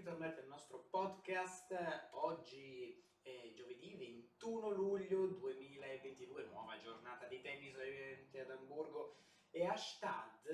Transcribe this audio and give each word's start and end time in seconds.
ritornati 0.00 0.40
al 0.40 0.46
nostro 0.46 0.86
podcast. 0.88 1.76
Oggi 2.12 3.06
è 3.20 3.52
giovedì 3.54 3.96
21 3.96 4.70
luglio 4.70 5.26
2022, 5.26 6.44
nuova 6.44 6.78
giornata 6.78 7.26
di 7.26 7.38
tennis 7.42 7.74
ovviamente 7.74 8.40
ad 8.40 8.50
Amburgo 8.50 9.16
e 9.50 9.66
a 9.66 9.76
Stad, 9.76 10.46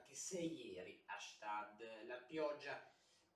anche 0.00 0.14
se 0.14 0.40
ieri 0.40 1.02
a 1.06 1.18
Stad 1.18 2.04
la 2.04 2.18
pioggia 2.18 2.78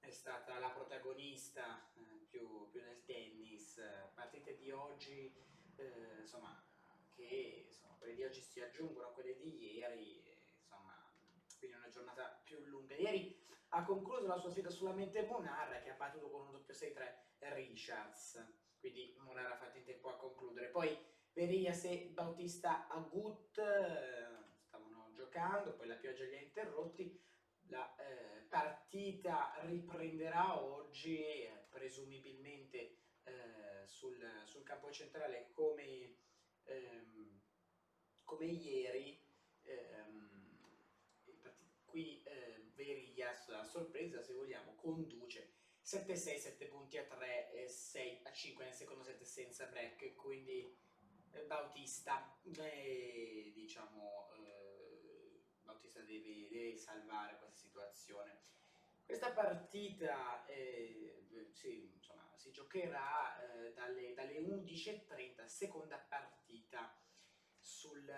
è 0.00 0.10
stata 0.10 0.58
la 0.58 0.68
protagonista 0.68 1.90
eh, 1.94 2.26
più, 2.28 2.68
più, 2.68 2.82
nel 2.82 3.02
tennis. 3.06 3.80
Partite 4.12 4.58
di 4.58 4.70
oggi, 4.70 5.34
eh, 5.76 6.20
insomma, 6.20 6.62
che 7.14 7.64
insomma, 7.68 7.94
quelle 7.94 8.14
di 8.14 8.22
oggi 8.22 8.42
si 8.42 8.60
aggiungono 8.60 9.06
a 9.08 9.12
quelle 9.12 9.34
di 9.34 9.76
ieri, 9.76 10.22
insomma, 10.60 11.10
quindi 11.58 11.74
una 11.74 11.88
giornata 11.88 12.42
più 12.44 12.62
lunga. 12.66 12.94
Ieri 12.96 13.43
ha 13.74 13.82
concluso 13.82 14.26
la 14.26 14.38
sua 14.38 14.50
sfida 14.50 14.70
solamente 14.70 15.26
Monar 15.26 15.82
che 15.82 15.90
ha 15.90 15.96
battuto 15.96 16.30
con 16.30 16.46
un 16.46 16.52
doppio 16.52 16.72
6-3 16.72 17.54
Richards, 17.54 18.42
quindi 18.78 19.14
Monar 19.18 19.52
ha 19.52 19.56
fatto 19.56 19.78
in 19.78 19.84
tempo 19.84 20.08
a 20.10 20.16
concludere. 20.16 20.68
Poi 20.68 20.96
Verias 21.32 21.84
e 21.84 22.10
Bautista 22.12 22.86
Agut 22.86 23.58
eh, 23.58 24.52
stavano 24.60 25.10
giocando, 25.12 25.74
poi 25.74 25.88
la 25.88 25.96
pioggia 25.96 26.24
li 26.24 26.36
ha 26.36 26.40
interrotti. 26.40 27.20
La 27.68 27.96
eh, 27.96 28.42
partita 28.48 29.54
riprenderà 29.62 30.62
oggi, 30.62 31.18
eh, 31.18 31.66
presumibilmente 31.70 32.98
eh, 33.24 33.86
sul, 33.86 34.42
sul, 34.44 34.62
campo 34.62 34.92
centrale 34.92 35.50
come, 35.52 36.18
ehm, 36.64 37.40
come 38.22 38.46
ieri. 38.46 39.20
Ehm, 39.62 40.34
qui 41.94 42.23
eh, 42.76 42.84
Verias, 42.84 43.48
a 43.50 43.64
sorpresa 43.64 44.22
se 44.22 44.32
vogliamo, 44.32 44.74
conduce 44.74 45.52
7-6, 45.84 46.38
7 46.38 46.66
punti 46.66 46.98
a 46.98 47.04
3 47.04 47.52
e 47.52 47.68
6 47.68 48.20
a 48.24 48.32
5 48.32 48.64
nel 48.64 48.74
secondo 48.74 49.02
set 49.02 49.22
senza 49.22 49.66
break, 49.66 50.14
quindi 50.14 50.76
eh, 51.32 51.42
Bautista, 51.44 52.36
eh, 52.56 53.52
diciamo, 53.54 54.30
Bautista 55.62 56.00
deve, 56.00 56.48
deve, 56.48 56.76
salvare 56.76 57.36
questa 57.38 57.56
situazione. 57.56 58.38
Questa 59.04 59.32
partita 59.32 60.46
eh, 60.46 61.24
sì, 61.52 61.90
insomma, 61.94 62.26
si 62.36 62.50
giocherà 62.50 63.38
eh, 63.42 63.72
dalle, 63.74 64.14
dalle 64.14 64.38
11.30, 64.40 65.44
seconda 65.44 65.98
partita 65.98 66.96
sul, 67.58 68.10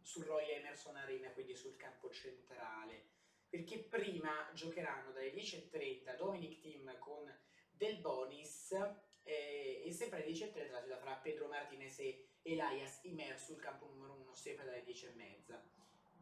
sul 0.00 0.24
Roy 0.24 0.50
Emerson 0.50 0.96
Arena, 0.96 1.30
quindi 1.30 1.56
sul 1.56 1.76
campo 1.76 2.10
centrale, 2.10 3.06
perché 3.52 3.80
prima 3.80 4.48
giocheranno 4.54 5.12
dalle 5.12 5.30
10.30 5.30 6.16
Dominic 6.16 6.58
Team 6.60 6.98
con 6.98 7.30
Del 7.70 7.98
Bonis 7.98 8.72
eh, 9.24 9.82
e 9.84 9.92
sempre 9.92 10.22
alle 10.22 10.32
10.30 10.32 10.70
la 10.70 10.80
sfida 10.80 10.96
fra 10.96 11.16
Pedro 11.16 11.48
Martinez 11.48 11.98
e 11.98 12.28
Elias 12.40 13.00
Imer 13.02 13.38
sul 13.38 13.60
campo 13.60 13.88
numero 13.88 14.14
1, 14.14 14.32
sempre 14.32 14.64
dalle 14.64 14.82
10.30. 14.86 15.60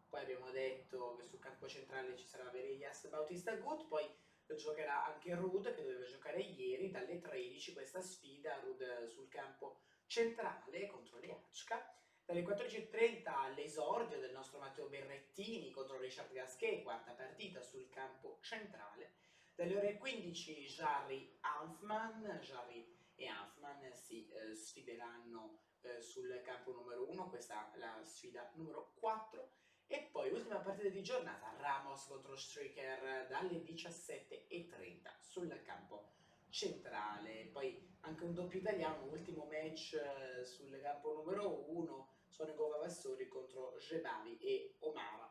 Poi 0.08 0.20
abbiamo 0.20 0.50
detto 0.50 1.14
che 1.14 1.22
sul 1.22 1.38
campo 1.38 1.68
centrale 1.68 2.16
ci 2.16 2.26
sarà 2.26 2.50
Verias 2.50 3.06
Bautista 3.06 3.54
Gut, 3.54 3.86
poi 3.86 4.12
giocherà 4.56 5.06
anche 5.06 5.32
Rud 5.36 5.72
che 5.72 5.84
doveva 5.84 6.06
giocare 6.06 6.40
ieri 6.40 6.90
dalle 6.90 7.20
13 7.20 7.74
questa 7.74 8.00
sfida, 8.00 8.58
Rud 8.58 9.06
sul 9.06 9.28
campo 9.28 9.82
centrale 10.06 10.88
contro 10.88 11.20
Liachka 11.20 11.94
dalle 12.30 12.44
14.30 12.44 13.22
all'esordio 13.26 14.20
del 14.20 14.30
nostro 14.30 14.60
Matteo 14.60 14.86
Berrettini 14.86 15.72
contro 15.72 15.98
Richard 15.98 16.32
Gasquet, 16.32 16.84
quarta 16.84 17.10
partita 17.10 17.60
sul 17.60 17.88
campo 17.88 18.38
centrale. 18.40 19.14
Dalle 19.56 19.76
ore 19.76 19.98
15 19.98 20.64
Jarry 20.66 21.38
Hanfman, 21.40 22.38
Jarry 22.40 22.86
e 23.16 23.26
Hanfman 23.26 23.92
si 23.94 24.28
eh, 24.28 24.54
sfideranno 24.54 25.58
eh, 25.80 26.00
sul 26.00 26.40
campo 26.44 26.70
numero 26.70 27.10
1, 27.10 27.28
questa 27.30 27.72
è 27.72 27.78
la 27.78 28.00
sfida 28.04 28.48
numero 28.54 28.92
4. 29.00 29.50
E 29.88 30.08
poi 30.12 30.30
ultima 30.30 30.60
partita 30.60 30.88
di 30.88 31.02
giornata, 31.02 31.52
Ramos 31.58 32.06
contro 32.06 32.36
Stricker 32.36 33.26
dalle 33.26 33.60
17.30 33.64 35.18
sul 35.18 35.60
campo 35.64 36.12
centrale. 36.48 37.46
Poi 37.46 37.96
anche 38.02 38.22
un 38.22 38.34
doppio 38.34 38.60
italiano, 38.60 39.10
ultimo 39.10 39.48
match 39.50 39.94
eh, 39.94 40.44
sul 40.44 40.78
campo 40.80 41.12
numero 41.12 41.68
1 41.72 42.18
sono 42.40 42.54
Gova 42.54 42.78
Vassori 42.78 43.28
contro 43.28 43.76
Gebavi 43.76 44.38
e 44.38 44.76
Omara, 44.78 45.30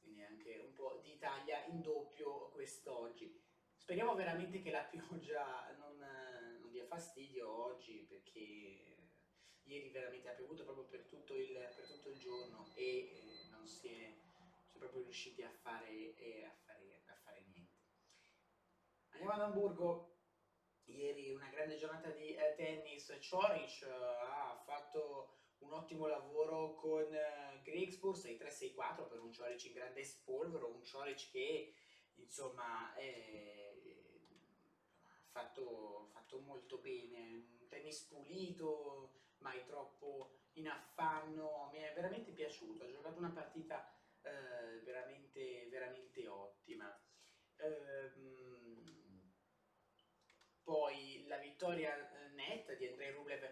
quindi 0.00 0.24
anche 0.24 0.58
un 0.58 0.72
po' 0.72 0.98
di 1.04 1.12
Italia 1.12 1.64
in 1.66 1.80
doppio 1.80 2.48
quest'oggi. 2.48 3.32
Speriamo 3.76 4.16
veramente 4.16 4.60
che 4.60 4.72
la 4.72 4.82
pioggia 4.82 5.72
non, 5.78 5.96
non 5.98 6.68
dia 6.72 6.84
fastidio 6.84 7.48
oggi 7.48 8.04
perché 8.08 9.10
ieri 9.62 9.90
veramente 9.90 10.30
ha 10.30 10.32
piovuto 10.32 10.64
proprio 10.64 10.86
per 10.86 11.06
tutto 11.06 11.36
il, 11.36 11.52
per 11.76 11.86
tutto 11.86 12.08
il 12.08 12.18
giorno 12.18 12.72
e 12.74 13.12
eh, 13.12 13.48
non 13.50 13.64
si 13.64 13.86
è, 13.90 14.16
si 14.66 14.74
è, 14.74 14.78
proprio 14.78 15.02
riusciti 15.02 15.44
a 15.44 15.52
fare, 15.62 16.16
eh, 16.16 16.44
a, 16.44 16.54
fare, 16.64 17.02
a 17.06 17.14
fare 17.22 17.44
niente. 17.52 17.76
Andiamo 19.10 19.32
ad 19.32 19.40
Hamburgo, 19.42 20.16
ieri 20.86 21.30
una 21.30 21.50
grande 21.50 21.76
giornata 21.76 22.10
di 22.10 22.34
eh, 22.34 22.54
tennis, 22.56 23.16
Cioric 23.20 23.82
eh, 23.82 23.90
ha 23.92 24.60
fatto 24.66 25.36
un 25.60 25.72
ottimo 25.72 26.06
lavoro 26.06 26.74
con 26.74 27.04
uh, 27.04 27.62
Grigspur 27.62 28.16
6-3-6-4 28.16 29.08
per 29.08 29.20
un 29.20 29.32
Cioric 29.32 29.64
in 29.64 29.72
grande 29.72 30.04
spolvero, 30.04 30.72
un 30.72 30.82
Cioric 30.82 31.30
che 31.30 31.74
insomma 32.14 32.92
ha 32.92 33.00
fatto, 35.30 36.08
fatto, 36.12 36.40
molto 36.40 36.78
bene, 36.78 37.46
un 37.60 37.68
tennis 37.68 38.00
pulito, 38.02 39.12
mai 39.38 39.64
troppo 39.64 40.30
in 40.54 40.68
affanno, 40.68 41.68
mi 41.72 41.78
è 41.78 41.92
veramente 41.94 42.32
piaciuto, 42.32 42.84
ha 42.84 42.90
giocato 42.90 43.18
una 43.18 43.30
partita 43.30 43.92
uh, 44.22 44.82
veramente, 44.82 45.68
veramente 45.68 46.26
ottima. 46.26 47.00
Uh, 47.56 48.48
poi 50.68 51.24
la 51.26 51.38
vittoria 51.38 51.96
eh, 51.96 52.28
netta 52.34 52.74
di 52.74 52.86
Andrei 52.86 53.10
Rublev 53.12 53.42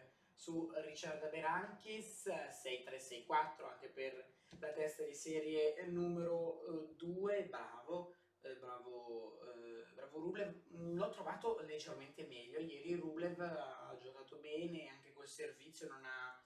su 0.46 0.70
Richard 0.76 1.28
Berankis 1.28 2.22
6364 2.22 3.66
anche 3.66 3.88
per 3.88 4.32
la 4.60 4.70
testa 4.70 5.02
di 5.02 5.12
serie 5.12 5.74
numero 5.86 6.62
2 6.94 7.36
eh, 7.36 7.44
bravo 7.46 8.14
eh, 8.42 8.54
bravo, 8.54 9.40
eh, 9.40 9.92
bravo 9.94 10.20
Rublev. 10.20 10.62
L'ho 10.68 11.10
trovato 11.10 11.58
leggermente 11.62 12.28
meglio. 12.28 12.60
Ieri 12.60 12.94
Rublev 12.94 13.40
ha 13.40 13.98
giocato 14.00 14.36
bene 14.36 14.86
anche 14.86 15.12
col 15.12 15.26
servizio 15.26 15.88
non 15.88 16.04
ha, 16.04 16.40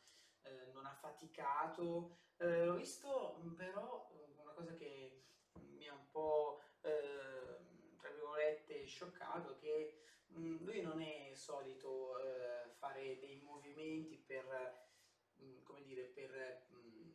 non 0.73 0.87
ha 0.87 0.95
faticato. 0.95 2.17
Ho 2.39 2.75
visto 2.77 3.39
però 3.55 4.11
una 4.39 4.53
cosa 4.53 4.73
che 4.77 5.25
mi 5.77 5.87
ha 5.87 5.93
un 5.93 6.09
po' 6.11 6.63
tra 6.81 8.11
virgolette 8.11 8.87
scioccato 8.87 9.59
che 9.59 10.01
lui 10.29 10.81
non 10.81 11.03
è 11.03 11.33
solito 11.35 12.15
fare 12.81 13.19
dei 13.21 13.41
movimenti 13.43 14.17
per, 14.17 14.89
mm, 15.41 15.63
come 15.63 15.83
dire, 15.83 16.05
per 16.05 16.67
mm, 16.73 17.11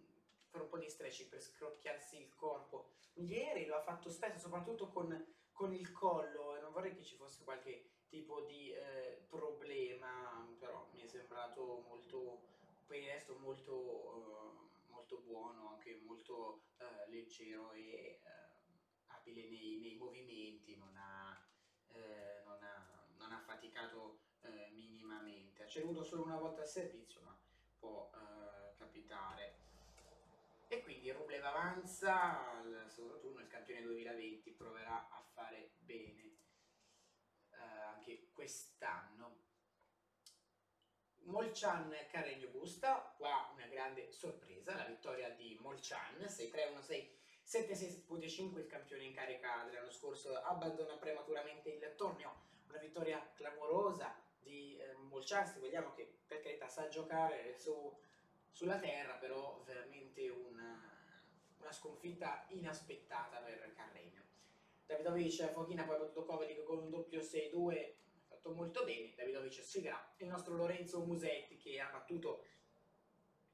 fare 0.48 0.64
un 0.64 0.70
po' 0.70 0.78
di 0.78 0.90
stretching, 0.90 1.28
per 1.28 1.42
scrocchiarsi 1.42 2.22
il 2.22 2.34
corpo. 2.36 2.92
Ieri 3.16 3.66
lo 3.66 3.76
ha 3.76 3.82
fatto 3.82 4.10
spesso, 4.10 4.38
soprattutto 4.38 4.90
con, 4.90 5.10
con 5.52 5.74
il 5.74 5.92
collo, 5.92 6.56
e 6.56 6.62
non 6.62 6.72
vorrei 6.72 6.96
che 6.96 7.04
ci 7.04 7.16
fosse 7.16 7.44
qualche 7.44 7.90
tipo 8.08 8.42
di 8.42 8.72
eh, 8.72 9.26
problema, 9.28 10.48
però 10.60 10.88
mi 10.94 11.02
è 11.02 11.08
sembrato 11.08 11.84
molto, 11.88 12.48
per 12.86 13.00
il 13.00 13.08
resto 13.08 13.38
molto, 13.40 13.74
uh, 13.74 14.92
molto 14.92 15.18
buono, 15.18 15.70
anche 15.70 16.00
molto 16.06 16.62
uh, 16.78 17.10
leggero 17.10 17.72
e 17.72 18.22
uh, 18.24 19.14
abile 19.14 19.50
nei, 19.50 19.80
nei, 19.80 19.96
movimenti, 19.96 20.78
non 20.78 20.96
ha, 20.96 21.44
non 22.44 22.62
ha, 22.62 23.08
non 23.18 23.32
ha 23.32 23.40
faticato 23.40 24.25
minimamente. 25.66 25.68
Ha 25.68 25.68
ceduto 25.68 26.04
solo 26.04 26.24
una 26.24 26.38
volta 26.38 26.62
al 26.62 26.68
servizio, 26.68 27.22
ma 27.22 27.38
può 27.80 28.10
eh, 28.14 28.76
capitare. 28.78 29.64
E 30.68 30.82
quindi 30.82 31.12
Rublev 31.12 31.44
avanza 31.44 32.52
al 32.52 32.86
secondo 32.88 33.20
turno, 33.20 33.42
il 33.42 33.48
campione 33.48 33.82
2020 33.82 34.52
proverà 34.52 35.08
a 35.10 35.24
fare 35.34 35.74
bene 35.80 36.38
eh, 37.52 37.58
anche 37.58 38.30
quest'anno. 38.32 39.44
Molchan 41.26 41.96
Carregno 42.12 42.50
Busta, 42.50 43.14
qua 43.18 43.52
una 43.54 43.66
grande 43.66 44.12
sorpresa, 44.12 44.76
la 44.76 44.86
vittoria 44.86 45.30
di 45.32 45.58
Molchan, 45.60 46.18
6-3-1-6. 46.20 47.14
7-6-7-5 47.48 48.58
il 48.58 48.68
campione 48.68 49.04
in 49.04 49.14
carica 49.14 49.64
dell'anno 49.66 49.92
scorso 49.92 50.36
abbandona 50.36 50.96
prematuramente 50.98 51.70
il 51.70 51.94
torneo, 51.96 52.34
una 52.68 52.80
vittoria 52.80 53.32
clamorosa 53.36 54.25
di 54.56 54.78
eh, 54.78 54.94
Molciar, 55.10 55.48
se 55.48 55.60
vogliamo, 55.60 55.94
che 55.94 56.20
per 56.26 56.40
carità 56.40 56.68
sa 56.68 56.88
giocare 56.88 57.58
su, 57.58 57.94
sulla 58.50 58.80
terra, 58.80 59.14
però 59.16 59.62
veramente 59.66 60.30
una, 60.30 60.82
una 61.60 61.72
sconfitta 61.72 62.46
inaspettata 62.50 63.40
per 63.40 63.74
Carregno. 63.76 64.24
Davidovic 64.86 65.52
Fochina 65.52 65.84
poi 65.84 65.96
ha 65.96 66.00
battuto 66.00 66.26
Kovacic 66.26 66.64
con 66.64 66.78
un 66.78 66.90
doppio 66.90 67.20
6-2 67.20 67.94
ha 68.20 68.36
fatto 68.36 68.54
molto 68.54 68.84
bene 68.84 69.14
Davidovic 69.16 69.64
sfiderà 69.64 70.14
il 70.18 70.28
nostro 70.28 70.54
Lorenzo 70.54 71.04
Musetti 71.04 71.58
che 71.58 71.80
ha 71.80 71.90
battuto 71.90 72.44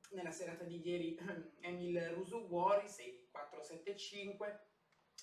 nella 0.10 0.32
serata 0.32 0.66
di 0.66 0.86
ieri 0.86 1.18
Emil 1.62 2.10
Rusuguori 2.10 2.86
6-4-7-5 2.86 4.58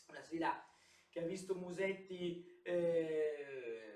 una 0.08 0.22
sfida 0.22 0.66
che 1.10 1.20
ha 1.20 1.26
visto 1.26 1.54
Musetti 1.54 2.58
eh, 2.62 3.87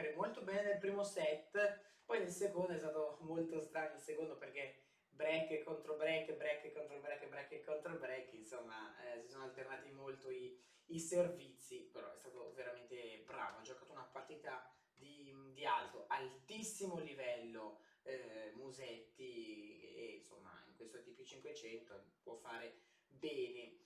giocare 0.00 0.14
molto 0.14 0.42
bene 0.42 0.62
nel 0.62 0.78
primo 0.78 1.04
set 1.04 1.80
poi 2.04 2.20
nel 2.20 2.30
secondo 2.30 2.72
è 2.72 2.78
stato 2.78 3.18
molto 3.20 3.60
strano 3.60 3.94
il 3.94 4.00
secondo 4.00 4.36
perché 4.36 4.84
break 5.10 5.62
contro 5.62 5.96
break, 5.96 6.32
break 6.32 6.72
contro 6.72 6.98
break, 6.98 7.28
break 7.28 7.62
contro 7.64 7.98
break, 7.98 8.32
insomma 8.32 8.96
eh, 9.04 9.20
si 9.20 9.28
sono 9.28 9.44
alternati 9.44 9.90
molto 9.90 10.30
i, 10.30 10.58
i, 10.86 10.98
servizi, 10.98 11.88
però 11.92 12.10
è 12.12 12.16
stato 12.16 12.52
veramente 12.54 13.22
bravo, 13.26 13.58
ha 13.58 13.62
giocato 13.62 13.92
una 13.92 14.08
partita 14.10 14.74
di, 14.94 15.32
di 15.52 15.64
alto, 15.64 16.06
altissimo 16.08 16.98
livello 16.98 17.80
eh, 18.02 18.52
Musetti 18.54 19.92
e 19.94 20.14
insomma 20.16 20.50
in 20.66 20.74
questo 20.74 20.98
TP500 20.98 22.00
può 22.22 22.34
fare 22.36 22.80
bene. 23.06 23.76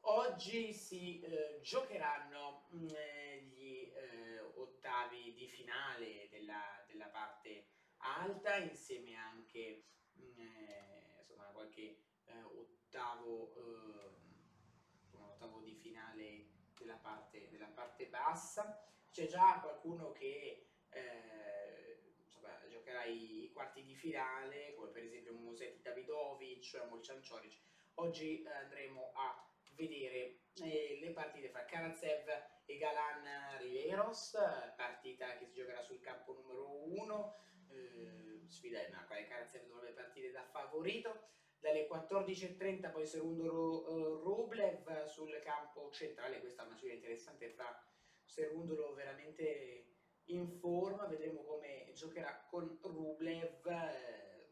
Oggi 0.00 0.72
si 0.72 1.20
eh, 1.20 1.60
giocheranno 1.62 2.68
mm, 2.74 2.86
gli 2.86 2.94
eh, 2.94 3.57
ottavi 4.88 5.34
di 5.34 5.46
finale 5.48 6.28
della, 6.30 6.82
della 6.86 7.08
parte 7.08 7.66
alta 7.98 8.56
insieme 8.56 9.14
anche 9.16 9.84
eh, 10.16 11.16
insomma, 11.18 11.44
qualche 11.52 12.04
eh, 12.24 12.42
ottavo, 12.42 13.54
eh, 13.54 15.16
ottavo 15.16 15.60
di 15.60 15.74
finale 15.74 16.46
della 16.78 16.96
parte, 16.96 17.48
della 17.50 17.66
parte 17.66 18.06
bassa. 18.06 18.82
C'è 19.10 19.26
già 19.26 19.60
qualcuno 19.60 20.12
che 20.12 20.68
eh, 20.88 22.00
insomma, 22.24 22.58
giocherà 22.68 23.04
i, 23.04 23.50
quarti 23.52 23.84
di 23.84 23.94
finale, 23.94 24.74
come 24.74 24.88
per 24.88 25.04
esempio 25.04 25.34
Musetti 25.34 25.82
Davidovic, 25.82 26.82
Molchan 26.88 27.22
Cioric. 27.22 27.60
Oggi 27.94 28.42
eh, 28.42 28.50
andremo 28.52 29.12
a 29.14 29.46
vedere 29.72 30.38
eh, 30.62 30.98
le 30.98 31.10
partite 31.10 31.50
fra 31.50 31.66
Karatsev 31.66 32.56
Galan 32.76 33.58
Riveros, 33.60 34.36
partita 34.76 35.38
che 35.38 35.46
si 35.46 35.54
giocherà 35.54 35.80
sul 35.80 36.00
campo 36.00 36.34
numero 36.34 36.84
1 36.84 37.46
sfida 38.48 38.80
nella 38.80 39.04
quale 39.06 39.26
Karatsev 39.26 39.66
dovrebbe 39.66 39.92
partire 39.92 40.30
da 40.30 40.44
favorito. 40.44 41.36
Dalle 41.60 41.88
14.30 41.88 42.92
poi 42.92 43.04
Serundolo 43.04 43.90
uh, 43.90 44.22
Rublev 44.22 45.04
sul 45.06 45.40
campo 45.42 45.90
centrale, 45.90 46.38
questa 46.38 46.62
è 46.62 46.66
una 46.66 46.76
sfida 46.76 46.92
interessante 46.92 47.50
fra 47.50 47.84
Serundolo 48.24 48.94
veramente 48.94 49.96
in 50.26 50.48
forma, 50.60 51.06
vedremo 51.06 51.42
come 51.42 51.90
giocherà 51.94 52.46
con 52.48 52.78
Rublev, 52.80 53.66
eh, 53.66 54.50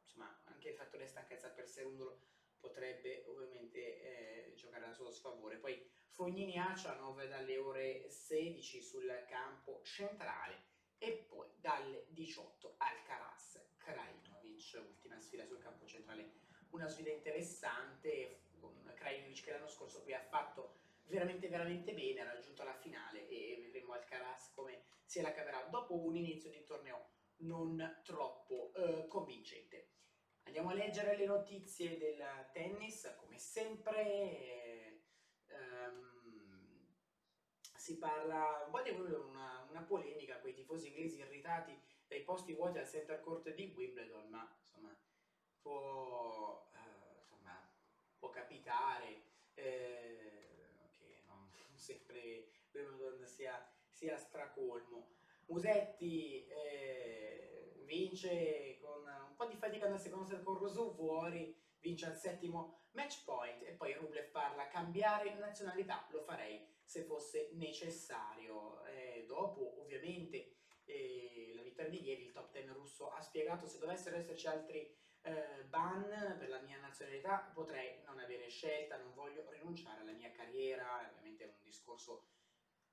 insomma 0.00 0.40
anche 0.44 0.70
il 0.70 0.74
fattore 0.74 1.06
stanchezza 1.06 1.50
per 1.50 1.68
Serundolo 1.68 2.22
potrebbe 2.58 3.22
ovviamente 3.28 4.00
eh, 4.00 4.54
giocare 4.54 4.86
a 4.86 4.92
suo 4.92 5.10
sfavore. 5.10 5.58
Poi 5.58 5.88
Fognini 6.18 6.58
Acianov 6.58 7.24
dalle 7.28 7.58
ore 7.58 8.10
16 8.10 8.82
sul 8.82 9.24
campo 9.28 9.80
centrale 9.84 10.64
e 10.98 11.12
poi 11.12 11.46
dalle 11.60 12.06
18 12.08 12.74
Alcaraz 12.76 13.74
Krajinovic, 13.76 14.82
ultima 14.84 15.20
sfida 15.20 15.46
sul 15.46 15.60
campo 15.60 15.86
centrale, 15.86 16.32
una 16.70 16.88
sfida 16.88 17.10
interessante 17.10 18.46
con 18.58 18.92
Krajinovic 18.96 19.44
che 19.44 19.52
l'anno 19.52 19.68
scorso 19.68 20.02
qui 20.02 20.12
ha 20.12 20.24
fatto 20.24 20.80
veramente 21.04 21.46
veramente 21.46 21.94
bene, 21.94 22.22
ha 22.22 22.32
raggiunto 22.32 22.64
la 22.64 22.74
finale 22.74 23.28
e 23.28 23.60
vedremo 23.62 23.92
Alcaraz 23.92 24.50
come 24.56 24.86
si 25.04 25.20
la 25.20 25.30
caverà 25.30 25.68
dopo 25.70 26.04
un 26.04 26.16
inizio 26.16 26.50
di 26.50 26.64
torneo 26.64 27.10
non 27.42 28.00
troppo 28.02 28.72
eh, 28.74 29.06
convincente. 29.06 29.90
Andiamo 30.42 30.70
a 30.70 30.74
leggere 30.74 31.16
le 31.16 31.26
notizie 31.26 31.96
del 31.96 32.20
tennis, 32.52 33.14
come 33.18 33.38
sempre. 33.38 34.67
Eh, 35.88 36.28
ehm, 36.30 36.86
si 37.76 37.98
parla 37.98 38.64
un 38.64 38.70
po' 38.70 38.82
di 38.82 38.90
una, 38.90 39.66
una 39.70 39.82
polemica, 39.82 40.40
quei 40.40 40.54
tifosi 40.54 40.88
inglesi 40.88 41.18
irritati 41.18 41.78
dai 42.06 42.22
posti 42.22 42.54
vuoti 42.54 42.78
al 42.78 42.88
center 42.88 43.20
court 43.20 43.52
di 43.54 43.72
Wimbledon, 43.74 44.28
ma 44.30 44.56
insomma 44.60 44.94
può, 45.60 46.68
eh, 46.74 47.18
insomma, 47.20 47.70
può 48.18 48.30
capitare 48.30 49.22
eh, 49.54 50.88
che 50.92 51.22
non 51.26 51.50
sempre 51.74 52.50
Wimbledon 52.72 53.26
sia, 53.26 53.70
sia 53.90 54.16
stracolmo. 54.16 55.16
Musetti 55.46 56.46
eh, 56.46 57.82
vince 57.84 58.78
con 58.80 59.02
un 59.02 59.34
po' 59.34 59.46
di 59.46 59.56
fatica 59.56 59.88
nel 59.88 59.98
secondo 59.98 60.26
set 60.26 60.42
con 60.42 60.58
Rosu 60.58 60.92
fuori, 60.92 61.56
vince 61.80 62.06
al 62.06 62.16
settimo 62.16 62.86
match 62.92 63.24
point 63.24 63.62
e 63.62 63.72
poi 63.72 63.94
Rublev 63.94 64.30
parla 64.30 64.68
cambiare 64.68 65.34
nazionalità, 65.34 66.06
lo 66.10 66.22
farei 66.22 66.66
se 66.84 67.02
fosse 67.04 67.50
necessario. 67.52 68.84
Eh, 68.86 69.24
dopo, 69.26 69.80
ovviamente, 69.80 70.56
eh, 70.84 71.52
la 71.54 71.62
vittoria 71.62 71.90
di 71.90 72.02
ieri, 72.02 72.24
il 72.24 72.32
top 72.32 72.50
10 72.52 72.68
russo 72.68 73.10
ha 73.10 73.20
spiegato 73.20 73.66
se 73.66 73.78
dovessero 73.78 74.16
esserci 74.16 74.46
altri 74.46 74.96
eh, 75.22 75.64
ban 75.68 76.36
per 76.38 76.48
la 76.48 76.60
mia 76.60 76.78
nazionalità, 76.78 77.50
potrei 77.52 78.02
non 78.04 78.18
avere 78.18 78.48
scelta, 78.48 78.96
non 78.96 79.14
voglio 79.14 79.48
rinunciare 79.50 80.00
alla 80.00 80.12
mia 80.12 80.30
carriera, 80.30 81.06
ovviamente 81.10 81.44
è 81.44 81.46
un 81.48 81.62
discorso 81.62 82.28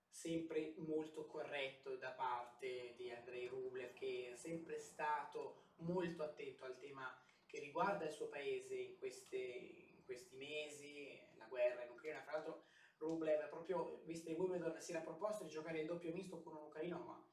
sempre 0.09 0.73
molto 0.77 1.25
corretto 1.25 1.97
da 1.97 2.11
parte 2.11 2.93
di 2.95 3.11
Andrei 3.11 3.47
Rublev 3.47 3.93
che 3.93 4.31
è 4.31 4.35
sempre 4.35 4.79
stato 4.79 5.73
molto 5.77 6.23
attento 6.23 6.63
al 6.63 6.77
tema 6.77 7.13
che 7.55 7.61
riguarda 7.61 8.03
il 8.03 8.11
suo 8.11 8.27
paese 8.27 8.75
in, 8.75 8.97
queste, 8.97 9.37
in 9.37 10.03
questi 10.03 10.35
mesi, 10.35 11.17
la 11.37 11.45
guerra 11.45 11.85
in 11.85 11.91
Ucraina, 11.91 12.21
fra 12.21 12.33
l'altro 12.33 12.65
Rublev, 12.97 13.47
proprio 13.47 14.01
visto 14.03 14.27
che 14.27 14.35
Wimbledon 14.35 14.81
si 14.81 14.91
era 14.91 14.99
proposto 14.99 15.45
di 15.45 15.49
giocare 15.49 15.79
il 15.79 15.87
doppio 15.87 16.11
misto 16.11 16.41
con 16.41 16.57
un 16.57 16.63
ucraino, 16.63 16.99
ma 16.99 17.25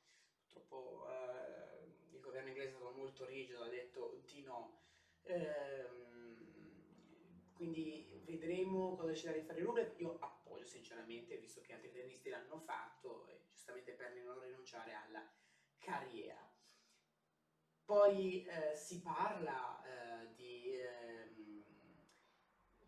purtroppo 0.45 1.09
eh, 1.09 2.13
il 2.13 2.21
governo 2.21 2.51
inglese 2.51 2.69
è 2.69 2.73
stato 2.73 2.93
molto 2.93 3.25
rigido, 3.27 3.65
ha 3.65 3.69
detto 3.69 4.23
di 4.25 4.43
no. 4.43 4.83
Ehm, 5.23 6.51
quindi 7.53 8.23
vedremo 8.25 8.95
cosa 8.95 9.09
deciderà 9.09 9.39
di 9.39 9.45
fare 9.45 9.61
Rublev. 9.61 9.99
Io 9.99 10.19
appoggio 10.21 10.67
sinceramente, 10.67 11.37
visto 11.37 11.61
che 11.63 11.73
altri 11.73 11.91
tennisti 11.91 12.29
l'hanno 12.29 12.59
fatto, 12.59 13.27
e 13.27 13.41
giustamente 13.51 13.93
per 13.95 14.15
non 14.25 14.41
rinunciare 14.41 14.93
alla 14.93 15.29
carriera. 15.79 16.49
Poi 17.85 18.45
eh, 18.45 18.75
si 18.77 19.03
parla 19.03 19.83
eh, 19.85 20.35
di 20.35 20.63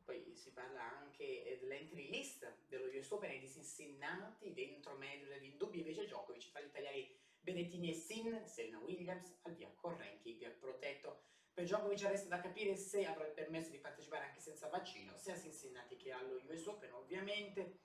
poi 0.05 0.34
si 0.45 0.53
parla 0.53 0.83
anche 0.99 1.57
dell'entry 1.59 2.11
list 2.11 2.67
dello 2.69 2.85
US 2.95 3.11
Open 3.13 3.31
e 3.31 3.39
di 3.39 3.49
Cincinnati, 3.49 4.53
dentro 4.53 4.95
Medvedev 4.95 5.43
in 5.43 5.57
dubbio 5.57 5.81
invece 5.81 6.05
Djokovic 6.05 6.51
tra 6.51 6.61
gli 6.61 6.67
italiani 6.67 7.19
Benettini 7.41 7.89
e 7.89 7.95
Sin, 7.95 8.43
Serena 8.45 8.79
Williams 8.81 9.39
al 9.43 9.55
via 9.55 9.73
col 9.75 9.97
ranking 9.97 10.51
protetto. 10.59 11.23
Per 11.55 11.65
Djokovic 11.65 12.03
resta 12.03 12.29
da 12.29 12.43
capire 12.43 12.77
se 12.77 13.07
avrà 13.07 13.27
il 13.27 13.33
permesso 13.33 13.71
di 13.71 13.79
partecipare 13.79 14.27
anche 14.27 14.41
senza 14.41 14.69
vaccino, 14.69 15.17
sia 15.17 15.33
a 15.33 15.39
Cincinnati 15.39 15.97
che 15.97 16.13
allo 16.13 16.43
US 16.47 16.67
Open 16.67 16.93
ovviamente. 16.93 17.79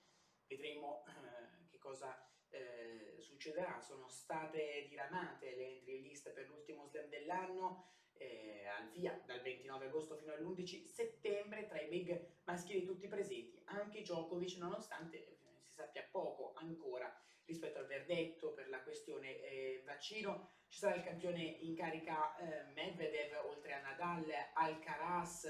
Vedremo 0.45 1.05
eh, 1.07 1.67
che 1.69 1.77
cosa 1.77 2.29
eh, 2.49 3.15
succederà. 3.19 3.79
Sono 3.79 4.09
state 4.09 4.85
diramate 4.89 5.55
le 5.55 5.77
entry 5.77 6.01
list 6.01 6.29
per 6.31 6.49
l'ultimo 6.49 6.87
slam 6.87 7.07
dell'anno 7.07 7.98
eh, 8.19 8.67
al 8.67 8.89
via 8.91 9.19
dal 9.25 9.41
29 9.41 9.87
agosto 9.87 10.15
fino 10.15 10.33
all'11 10.33 10.83
settembre 10.83 11.67
tra 11.67 11.79
i 11.79 11.87
big 11.87 12.27
maschili 12.43 12.85
tutti 12.85 13.07
presenti, 13.07 13.61
anche 13.65 14.01
Djokovic 14.01 14.57
nonostante 14.57 15.17
eh, 15.17 15.37
si 15.63 15.73
sappia 15.73 16.07
poco 16.11 16.53
ancora 16.55 17.11
rispetto 17.45 17.79
al 17.79 17.87
verdetto 17.87 18.53
per 18.53 18.69
la 18.69 18.81
questione 18.81 19.39
eh, 19.41 19.81
vaccino. 19.85 20.51
Ci 20.67 20.77
sarà 20.77 20.95
il 20.95 21.03
campione 21.03 21.41
in 21.41 21.75
carica 21.75 22.35
eh, 22.37 22.71
Medvedev, 22.73 23.43
oltre 23.45 23.73
a 23.73 23.81
Nadal, 23.81 24.25
Alcaraz 24.53 25.45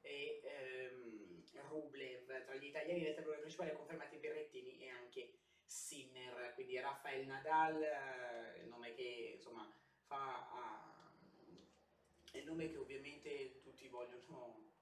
e 0.00 0.40
ehm, 0.42 1.42
Rublev. 1.68 2.44
Tra 2.44 2.54
gli 2.54 2.64
italiani 2.64 3.02
nel 3.02 3.14
tabellone 3.14 3.40
principale 3.40 3.74
confermati 3.74 4.16
Berrettini 4.16 4.78
e 4.78 4.88
anche 4.88 5.34
Sinner, 5.66 6.52
quindi 6.54 6.80
Rafael 6.80 7.26
Nadal, 7.26 7.82
eh, 7.82 8.60
il 8.60 8.68
nome 8.68 8.94
che 8.94 9.32
insomma 9.34 9.70
fa 10.06 10.48
a 10.48 10.93
è 12.34 12.38
il 12.38 12.46
nome 12.46 12.68
che 12.68 12.78
ovviamente 12.78 13.60
tutti 13.60 13.86
vogliono, 13.86 14.72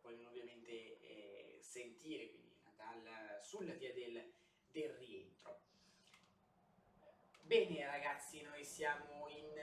vogliono 0.00 0.28
ovviamente 0.28 1.00
eh, 1.00 1.58
sentire, 1.60 2.30
quindi 2.30 2.56
Nadal 2.64 3.40
sulla 3.40 3.74
via 3.74 3.92
del, 3.92 4.32
del, 4.72 4.90
rientro. 4.94 5.60
Bene 7.42 7.86
ragazzi, 7.86 8.42
noi 8.42 8.64
siamo 8.64 9.28
in, 9.28 9.54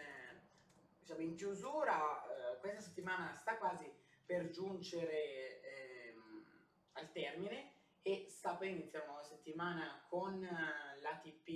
siamo 1.02 1.22
in 1.22 1.36
chiusura, 1.36 2.24
eh, 2.24 2.60
questa 2.60 2.80
settimana 2.80 3.34
sta 3.34 3.58
quasi 3.58 3.92
per 4.26 4.50
giungere 4.50 5.62
ehm, 5.62 6.46
al 6.94 7.12
termine 7.12 7.74
e 8.02 8.26
sta 8.30 8.56
per 8.56 8.70
iniziare 8.70 9.10
una 9.10 9.22
settimana 9.22 10.06
con 10.08 10.36
uh, 10.36 11.02
l'ATP 11.02 11.48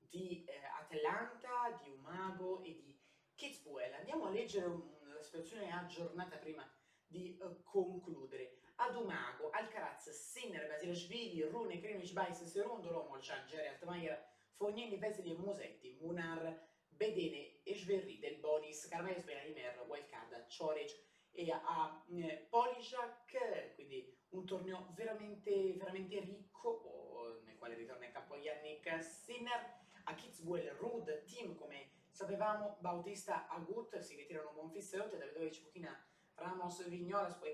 di 0.00 0.44
eh, 0.44 0.60
Atlanta, 0.80 1.80
di 1.80 1.90
Umago 1.90 2.64
e 2.64 2.74
di 2.74 2.98
Kitzbühel. 3.36 3.92
Andiamo 3.94 4.26
a 4.26 4.30
leggere 4.30 4.66
una 4.66 4.95
situazione 5.26 5.70
aggiornata 5.72 6.36
prima 6.36 6.64
di 7.06 7.36
uh, 7.40 7.62
concludere. 7.64 8.60
Ad 8.76 8.94
Umago, 8.94 9.50
Alcaraz, 9.50 10.10
Sinner, 10.10 10.68
Basilashvili, 10.68 11.42
Rune, 11.42 11.80
Krinovic, 11.80 12.12
Bais, 12.12 12.42
Serondolo, 12.44 13.06
Molchan, 13.08 13.46
Jerry, 13.46 13.68
Altmaier, 13.68 14.22
Fognini, 14.54 14.98
Veseli 14.98 15.32
e 15.32 15.38
Musetti, 15.38 15.98
Munar, 16.00 16.68
Bedene, 16.88 17.60
Esverri, 17.64 18.18
Del 18.18 18.36
Bonis, 18.36 18.86
Carmelo 18.88 19.20
Spenaimer, 19.20 19.84
Wildcard, 19.88 20.46
Cioric 20.48 20.94
e 21.32 21.50
a 21.50 22.04
eh, 22.10 22.46
Polishak, 22.48 23.74
quindi 23.74 24.16
un 24.30 24.46
torneo 24.46 24.92
veramente, 24.94 25.74
veramente 25.74 26.20
ricco 26.20 27.40
nel 27.44 27.56
quale 27.58 27.74
ritorna 27.74 28.06
in 28.06 28.12
campo 28.12 28.36
Yannick 28.36 29.02
Sinner, 29.02 29.84
a 30.04 30.14
Kitzbühel, 30.14 30.70
Rud, 30.76 31.24
Team 31.24 31.54
come 31.54 31.95
sapevamo, 32.16 32.78
Bautista, 32.80 33.46
Agut, 33.46 33.98
si 33.98 34.16
ritirano 34.16 34.52
Monfils 34.52 34.94
e 34.94 35.00
Otte, 35.00 35.18
Davidovic, 35.18 35.60
Putina, 35.60 36.02
Ramos, 36.36 36.88
Vignola, 36.88 37.28
poi 37.34 37.52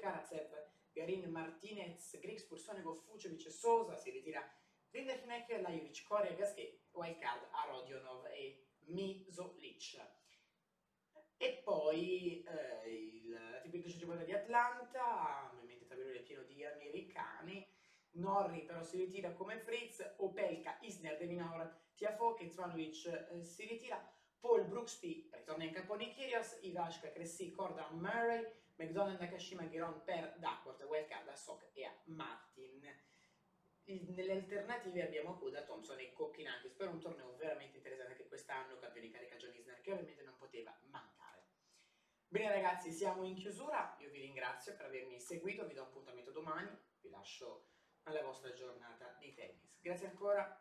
Garin, 0.92 1.28
Martinez, 1.31 2.16
Griggs, 2.21 2.45
Pursonikov, 2.45 3.02
Fucevic 3.02 3.50
Sosa, 3.50 3.97
si 3.97 4.11
ritira 4.11 4.40
Rinderknecht, 4.90 5.50
Lajovic, 5.62 6.04
Korea, 6.04 6.35
Gasquet, 6.35 6.78
wildcard 6.92 7.49
a 7.50 7.66
Rodionov 7.71 8.25
e 8.26 8.69
Misolic. 8.87 10.00
E 11.38 11.61
poi 11.64 12.45
eh, 12.45 12.88
il, 12.88 13.61
TP 13.64 13.71
250 13.71 14.25
di 14.25 14.33
Atlanta, 14.33 15.50
ovviamente 15.50 15.87
tabellone 15.88 16.21
pieno 16.21 16.42
di 16.45 16.64
americani, 16.64 17.66
Norri 18.12 18.64
però 18.64 18.85
si 18.85 18.99
ritira 18.99 19.33
come 19.33 19.59
Fritz, 19.59 20.14
Opelka, 20.19 20.78
Isner, 20.83 21.16
Deminaur, 21.16 21.81
Tiafo, 21.97 22.35
Ketzmanovic 22.35 23.07
eh, 23.07 23.42
si 23.42 23.66
ritira, 23.66 24.00
Paul 24.43 24.65
Brooksby 24.65 25.29
ritorna 25.31 25.63
in 25.63 25.73
campo 25.73 25.95
Nikirios, 25.95 26.59
Ivashka, 26.63 27.13
Cressy, 27.13 27.53
Corda, 27.53 27.89
Murray, 27.93 28.45
McDonald, 28.75 29.21
Nakashima, 29.21 29.69
Giron 29.69 30.03
per 30.03 30.35
Duckworth, 30.39 30.83
Wildcard 30.83 31.33
Sok 31.33 31.69
e 31.73 31.85
a 31.85 31.95
Martin. 32.07 32.83
Nelle 33.85 34.33
alternative 34.33 35.05
abbiamo 35.05 35.39
Kuda, 35.39 35.63
Thompson 35.63 36.01
e 36.01 36.13
Cochinanti, 36.13 36.69
spero 36.69 36.91
un 36.91 36.99
torneo 36.99 37.37
veramente 37.37 37.77
interessante 37.77 38.17
che 38.17 38.27
quest'anno 38.27 38.79
campione 38.79 39.07
di 39.07 39.13
carica 39.13 39.37
John 39.37 39.55
Isner 39.55 39.81
che 39.81 39.93
ovviamente 39.93 40.25
non 40.25 40.37
poteva 40.37 40.77
mancare. 40.91 41.47
Bene 42.27 42.49
ragazzi, 42.49 42.91
siamo 42.91 43.23
in 43.23 43.37
chiusura, 43.37 43.97
io 44.01 44.11
vi 44.11 44.23
ringrazio 44.23 44.75
per 44.75 44.87
avermi 44.87 45.21
seguito, 45.21 45.67
vi 45.69 45.75
do 45.75 45.83
appuntamento 45.83 46.33
domani, 46.33 46.77
vi 47.01 47.11
lascio 47.11 47.69
alla 48.05 48.23
vostra 48.23 48.53
giornata 48.53 49.17
di 49.21 49.33
tennis. 49.35 49.79
Grazie 49.81 50.09
ancora 50.09 50.61